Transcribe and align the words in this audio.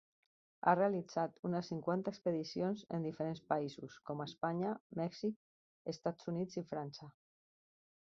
Ha 0.69 0.71
realitzat 0.77 1.35
unes 1.49 1.69
cinquanta 1.71 2.13
exposicions 2.13 2.83
en 2.99 3.05
diferents 3.09 3.43
països, 3.53 4.01
com 4.11 4.27
Espanya, 4.29 4.75
Mèxic, 5.03 5.41
Estats 5.97 6.35
Units 6.37 6.63
i 6.65 6.69
França. 6.75 7.17